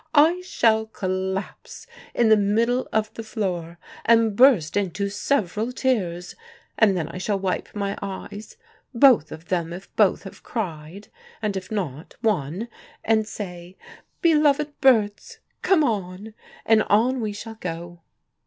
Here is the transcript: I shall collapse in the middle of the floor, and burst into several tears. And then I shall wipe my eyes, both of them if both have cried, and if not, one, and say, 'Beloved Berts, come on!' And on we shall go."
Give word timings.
I 0.15 0.41
shall 0.43 0.87
collapse 0.87 1.85
in 2.15 2.29
the 2.29 2.35
middle 2.35 2.87
of 2.91 3.13
the 3.13 3.21
floor, 3.21 3.77
and 4.03 4.35
burst 4.35 4.75
into 4.75 5.09
several 5.09 5.71
tears. 5.71 6.33
And 6.75 6.97
then 6.97 7.07
I 7.09 7.19
shall 7.19 7.37
wipe 7.37 7.75
my 7.75 7.95
eyes, 8.01 8.57
both 8.95 9.31
of 9.31 9.49
them 9.49 9.71
if 9.71 9.95
both 9.95 10.23
have 10.23 10.41
cried, 10.41 11.09
and 11.39 11.55
if 11.55 11.69
not, 11.71 12.15
one, 12.21 12.67
and 13.05 13.27
say, 13.27 13.77
'Beloved 14.23 14.81
Berts, 14.81 15.37
come 15.61 15.83
on!' 15.83 16.33
And 16.65 16.81
on 16.89 17.21
we 17.21 17.31
shall 17.31 17.57
go." 17.59 18.01